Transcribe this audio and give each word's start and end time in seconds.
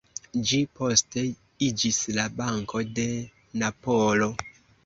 Ĝi 0.51 0.59
poste 0.79 1.25
iĝis 1.67 2.01
la 2.17 2.27
"Banko 2.39 2.85
de 2.97 3.07
Napolo". 3.65 4.33